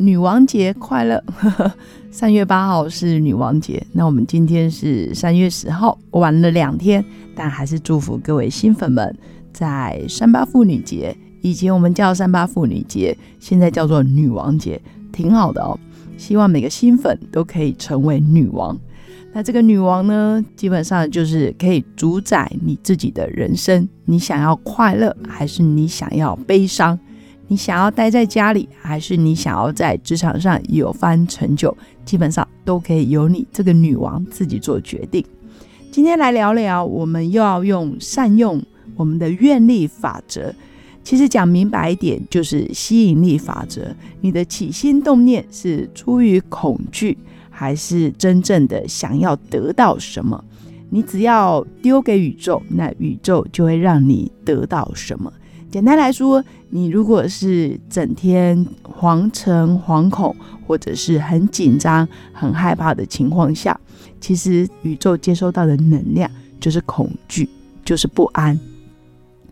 [0.00, 1.22] 女王节快乐！
[2.10, 7.04] 三月八号是女王节，那我们今天是三月十号，晚了两天，
[7.36, 9.14] 但还是祝福各位新粉们
[9.52, 14.80] 在三八妇女节，以前我们叫三八妇女节，现在叫做女王节，
[15.12, 15.78] 挺好的哦。
[16.16, 18.76] 希望每个新粉都可以成为女王。
[19.32, 23.86] 那这个女王呢，基本上就是可以主宰你自己的人生。
[24.06, 26.98] 你想要快乐，还是你想要悲伤？
[27.50, 31.76] 你想要待在家里，还是你想要在职场上有番成就？
[32.04, 35.24] 基本上都可以由你这个女王自己做决定。
[35.90, 38.62] 今天来聊聊，我们又要用善用
[38.94, 40.54] 我们的愿力法则。
[41.02, 43.92] 其实讲明白一点，就是吸引力法则。
[44.20, 47.18] 你的起心动念是出于恐惧。
[47.50, 50.42] 还是真正的想要得到什么？
[50.88, 55.30] 你只要丢给宇宙，那宇宙就会让你得到什么。
[55.70, 60.34] 简单来说，你如果是整天惶诚惶恐，
[60.66, 63.78] 或者是很紧张、很害怕的情况下，
[64.20, 66.28] 其实宇宙接收到的能量
[66.58, 67.48] 就是恐惧，
[67.84, 68.58] 就是不安。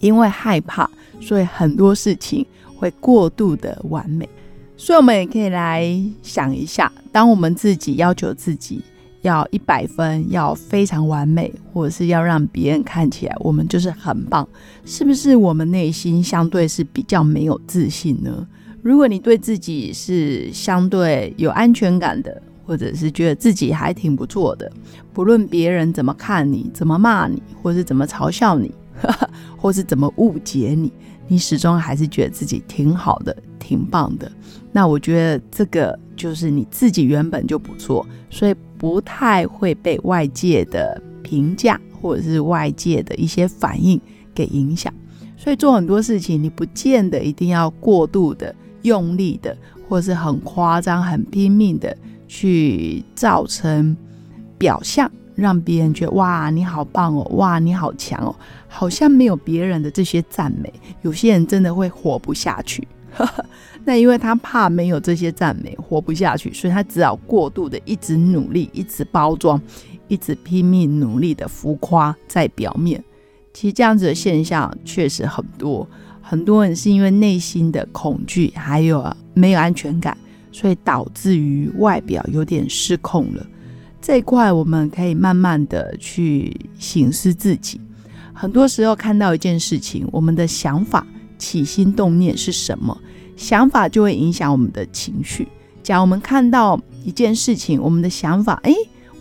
[0.00, 0.90] 因为害怕，
[1.20, 2.44] 所以很多事情
[2.76, 4.28] 会过度的完美。
[4.76, 5.86] 所以，我们也可以来
[6.22, 8.82] 想一下，当我们自己要求自己
[9.22, 14.46] 要一百分，要非常完美，或者是要让别人看起来我们就是很棒，
[14.84, 18.46] 是不是我们内心相对是比较没有自信呢？
[18.82, 24.70] 如果你对自己是相对有安全感的，或者是觉得自己还挺不错的，
[25.12, 28.74] 不论别人怎么看你、怎么骂你，或是怎么嘲笑你，
[29.56, 30.92] 或是怎么误解你。
[31.28, 34.30] 你始终还是觉得自己挺好的、挺棒的，
[34.70, 44.00] 那我觉得这个就是你自己原本就不错，所以不太会被外界的评价或者是外界的一些反应
[44.34, 44.92] 给影响。
[45.36, 49.56] 所以做很多事情，你不见得一定要过度的用力的，
[49.88, 53.96] 或是很夸张、很拼命的去造成
[54.58, 55.08] 表象。
[55.36, 58.34] 让别人觉得哇，你好棒哦，哇，你好强哦，
[58.66, 60.72] 好像没有别人的这些赞美，
[61.02, 62.86] 有些人真的会活不下去。
[63.84, 69.60] 那因为他怕没有这些赞美，活不下去，所以他只好过度的一直努力，一直包装，
[70.08, 73.02] 一直拼命努力的浮夸在表面。
[73.52, 75.86] 其实这样子的现象确实很多，
[76.20, 79.04] 很多人是因为内心的恐惧，还有
[79.34, 80.16] 没有安全感，
[80.52, 83.46] 所以导致于外表有点失控了。
[84.00, 87.80] 这一块我们可以慢慢的去醒思自己。
[88.32, 91.06] 很多时候看到一件事情，我们的想法、
[91.36, 92.96] 起心动念是什么？
[93.36, 95.48] 想法就会影响我们的情绪。
[95.82, 98.74] 假如我们看到一件事情，我们的想法，诶，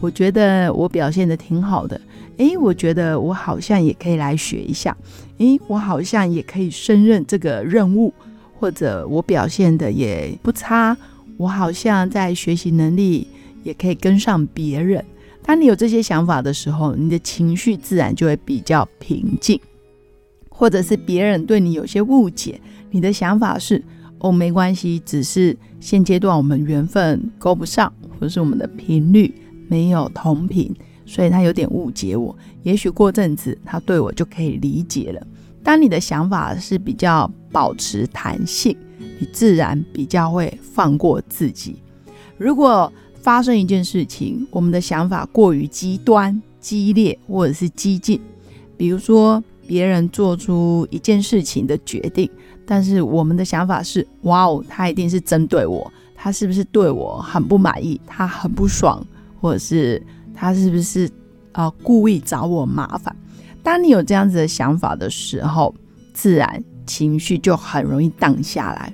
[0.00, 2.00] 我觉得我表现的挺好的，
[2.38, 4.96] 诶，我觉得我好像也可以来学一下，
[5.38, 8.12] 诶，我好像也可以胜任这个任务，
[8.58, 10.96] 或者我表现的也不差，
[11.36, 13.26] 我好像在学习能力。
[13.66, 15.04] 也可以跟上别人。
[15.42, 19.60] 当你有这些想法的时候，你的情绪自然就会比较平静。
[20.48, 22.60] 或者是别人对你有些误解，
[22.92, 23.82] 你的想法是：
[24.18, 29.34] 哦，没关系，只是现阶段我们缘分勾不上，或是我们的频率
[29.68, 32.36] 没有同频，所以他有点误解我。
[32.62, 35.26] 也许过阵子他对我就可以理解了。
[35.62, 38.76] 当你的想法是比较保持弹性，
[39.18, 41.76] 你自然比较会放过自己。
[42.38, 48.20] 如果发生一件事情，我们的想法过于极端、激烈或者是激进，
[48.76, 52.30] 比如说别人做出一件事情的决定，
[52.66, 58.00] 但是我们的想法是：哇哦，他一定是针对我，他是不是对我很不满意？
[58.06, 59.04] 他很不爽，
[59.40, 60.02] 或者是
[60.34, 61.08] 他是不是
[61.52, 63.14] 啊故意找我麻烦？
[63.62, 65.74] 当你有这样子的想法的时候，
[66.12, 68.92] 自然情绪就很容易荡下来。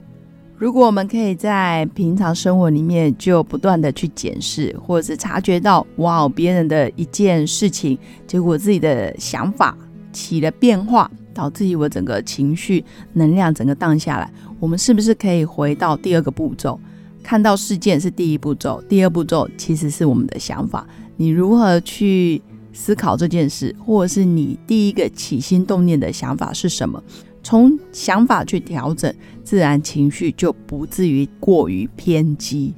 [0.56, 7.98] 如果我们可以在平常生活里面就不断的去检视，或者是察觉到，哇哦，别人的一件事情，
[8.28, 9.76] 结果自己的想法
[10.12, 12.84] 起了变化，导致于我整个情绪
[13.14, 14.30] 能量整个荡下来，
[14.60, 16.78] 我们是不是可以回到第二个步骤？
[17.22, 20.86] 看到事件是第一步骤，第二步骤其实是我们的想法，
[21.16, 22.42] 你如何去
[22.72, 27.02] 思考这件事，或者是你第一个起心动念的想法是什么？
[27.44, 29.12] 从想法去调整，
[29.44, 32.74] 自然情绪就不至于过于偏激。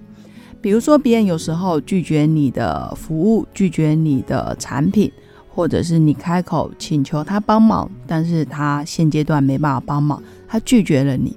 [0.60, 5.12] 比如说，别人有时候拒绝你的服务，拒绝你的产品，
[5.54, 11.36] 或者是你开口请求他帮忙，但是他现阶段没办法帮忙，他拒绝了你。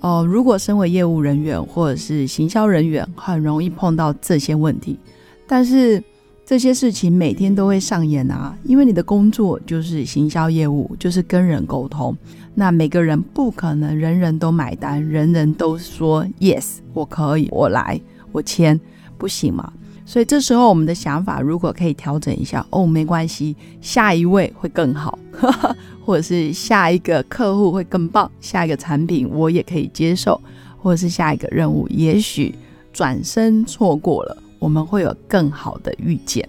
[0.00, 4.98] 哦，如果身为业务人员或者是行销人员，很容易碰到这些问题。
[5.46, 6.02] 但是
[6.44, 12.16] 这些事情每天都会上演啊，因为你的工作就是行销业务，就是跟人沟通。
[12.54, 18.00] 那每个人不可能人人都买单，人人都说 yes，我可以，我来，
[18.32, 18.80] 我签，
[19.16, 19.72] 不行嘛。
[20.04, 25.18] 所以这时候我们的想法如果可以调整一下，哦，没关系，下一位会更好。
[26.04, 30.40] 或者是下一个客户会更棒，下一个产品我也可以接受，
[30.76, 32.52] 或者是下一个任务，也许
[32.92, 36.46] 转身错过了，我们会有更好的遇见。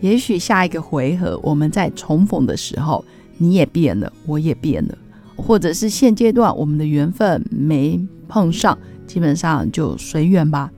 [0.00, 3.04] 也许下一个回合我们在重逢的时候，
[3.38, 4.96] 你也变了，我也变了，
[5.34, 10.70] 或者是现阶段我们的缘分没碰上，基本上就随缘吧。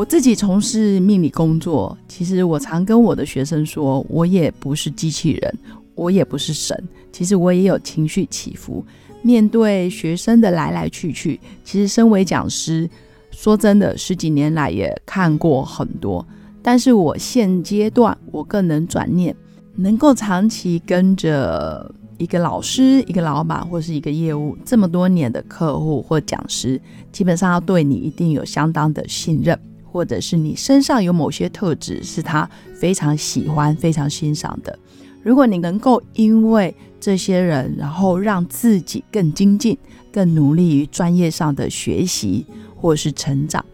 [0.00, 5.58] 我自己从事命理工作，其实我常跟我的学生说，我也不是机器人。
[5.94, 6.74] 我也不是神，
[7.12, 8.82] 其实我也有情绪起伏。
[9.20, 12.88] 面对学生的来来去去，其实身为讲师，
[13.30, 16.26] 说真的，十几年来也看过很多。
[16.62, 19.36] 但是我现阶段，我更能转念，
[19.74, 26.80] 能够长期跟着一个老师、一个老板或是一个业务这么多年的客户或讲师，
[27.12, 29.60] 基本上要对你一定有相当的信任，
[29.90, 34.78] 或者是你身上有某些特质是他非常喜欢、非常欣赏的。
[35.22, 39.76] 如果你能够因为这些人，然后让自己更精进、
[40.12, 43.64] 更努力于专业上的学习或是成长，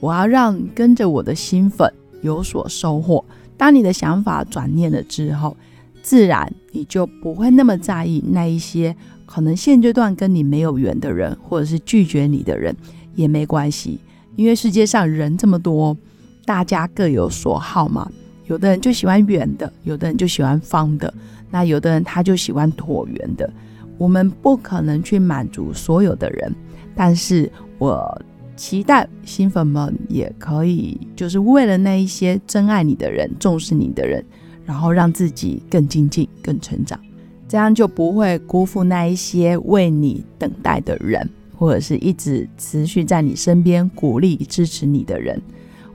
[0.00, 1.92] 我要让跟着我的新粉
[2.22, 3.24] 有所收获。
[3.56, 5.56] 当你的想法转念了之后，
[6.02, 8.94] 自然你就不会那么在意那一些
[9.26, 12.74] 可能现阶段跟你没有缘的人，或者是拒绝你的人
[13.14, 13.98] 也没关系，
[14.36, 15.96] 因为世界上人这么多，
[16.44, 18.10] 大家各有所好嘛。
[18.46, 21.12] 有的人就喜欢圆的，有的人就喜欢方的，
[21.50, 23.50] 那有的人他就喜欢椭圆的。
[23.96, 26.54] 我们不可能去满足所有的人，
[26.94, 28.20] 但是我
[28.56, 34.22] 期待新粉们也可以，就是为了那一些真爱你的人、重视你的人，
[34.66, 37.00] 然后让自己更精进、更成长，
[37.48, 41.28] 这样就不会辜负那一些为你等待的人，
[41.64, 45.40] 或者是一直持续在你身边鼓励支持你的人。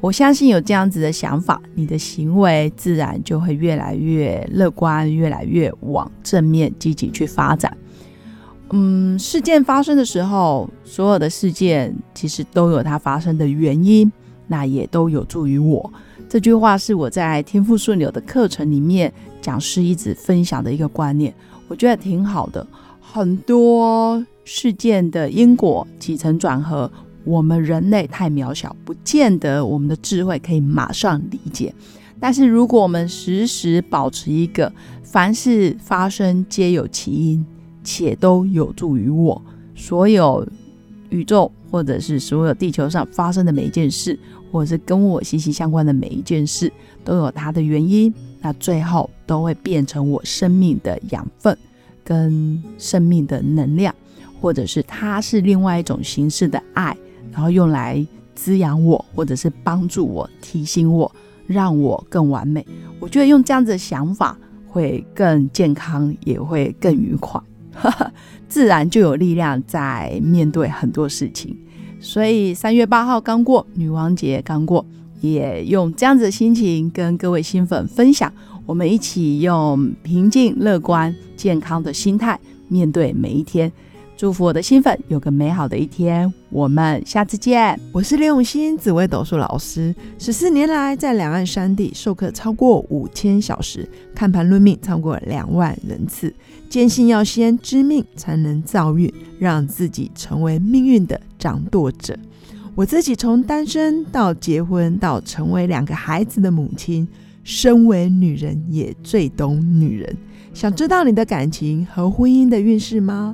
[0.02, 7.78] 我相信有这样子的想法，你的行为自然就会越来越乐观，越来越往正面积极去发展。
[8.72, 14.12] 嗯，事件发生的时候，所有的事件其实都有它发生的原因，
[14.48, 15.94] 那也都有助于我。
[16.28, 21.32] 这句话是我在天赋顺流的课程里面讲师一直分享的一个观念，
[21.68, 22.66] 我觉得挺好的。
[23.02, 26.92] 很多事件的因果起承转合。
[27.24, 31.72] 我们人类太渺小，不见得我们的智慧可以马上理解。
[32.20, 34.72] 但是，如果我们时时保持一个
[35.04, 37.46] 凡事发生皆有其因，
[37.84, 39.40] 且都有助于我，
[39.76, 40.48] 所有
[41.10, 44.18] 宇宙或者是所有地球上发生的每一件事，
[44.52, 46.72] 或者是跟我息息相关的每一件事，
[47.04, 48.12] 都有它的原因，
[48.42, 51.56] 那最后都会变成我生命的养分
[52.04, 53.94] 跟生命的能量，
[54.40, 56.96] 或者是它是另外一种形式的爱。
[57.32, 61.10] 然后用来滋养我，或者是帮助我、提醒我，
[61.46, 62.66] 让我更完美。
[63.00, 67.40] 我觉得用这样子的想法会更健康，也会更愉快，
[68.50, 71.56] 自然就有力量在面对很多事情。
[72.00, 74.84] 所以三月八号刚过，女王节刚过，
[75.22, 78.34] 也用这样子的心情跟各位新粉分享，
[78.66, 83.72] 我们一起用平静、乐观、健康的心态面对每一天。
[84.20, 87.80] 祝福我的新粉有个美好的一天，我们下次见。
[87.94, 96.36] 我是刘永新，紫微斗数老师，十四年来在两岸三地授课超过五千小时，看盘论命超过两万人次，
[96.68, 99.10] 坚信要先知命才能造运，
[99.40, 102.14] 让自己成为命运的掌舵者。
[102.76, 107.08] 我自己从单身到结婚，到成为两个孩子的母亲，
[107.46, 110.18] 身为女人也最懂女人。
[110.54, 113.34] 想知道你的感情和婚姻的运势吗？